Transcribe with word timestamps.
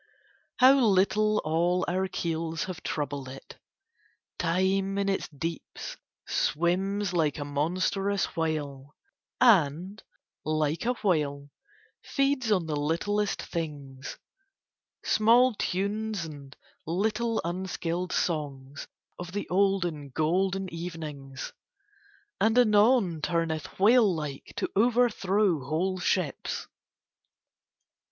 How 0.57 0.79
little 0.79 1.37
all 1.45 1.85
our 1.87 2.07
keels 2.07 2.63
have 2.63 2.81
troubled 2.81 3.29
it. 3.29 3.59
Time 4.39 4.97
in 4.97 5.07
its 5.07 5.27
deeps 5.27 5.95
swims 6.27 7.13
like 7.13 7.37
a 7.37 7.45
monstrous 7.45 8.35
whale; 8.35 8.95
and, 9.39 10.01
like 10.43 10.85
a 10.87 10.93
whale, 11.03 11.51
feeds 12.03 12.51
on 12.51 12.65
the 12.65 12.75
littlest 12.75 13.43
things 13.43 14.17
small 15.03 15.53
tunes 15.53 16.25
and 16.25 16.57
little 16.87 17.39
unskilled 17.43 18.11
songs 18.11 18.87
of 19.19 19.33
the 19.33 19.47
olden, 19.49 20.09
golden 20.09 20.67
evenings 20.73 21.53
and 22.39 22.57
anon 22.57 23.21
turneth 23.21 23.79
whale 23.79 24.15
like 24.15 24.53
to 24.55 24.67
overthrow 24.75 25.59
whole 25.63 25.99
ships. 25.99 26.65